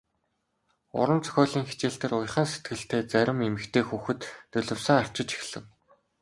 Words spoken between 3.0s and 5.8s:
зарим эмэгтэй хүүхэд нулимсаа арчиж эхлэв.